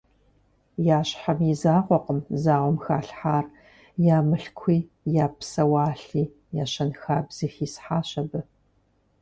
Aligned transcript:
Я 0.97 0.99
щхьэм 1.07 1.39
и 1.51 1.53
закъуэкъым 1.61 2.19
зауэм 2.43 2.77
халъхьар, 2.83 3.45
я 4.15 4.17
мылъкуи, 4.27 4.79
я 5.23 5.27
псэуалъи, 5.37 6.25
я 6.61 6.65
щэнхабзи 6.71 7.47
хисхьащ 7.53 8.09
абы. 8.21 8.39